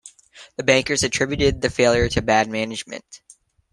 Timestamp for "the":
0.55-0.63, 1.61-1.69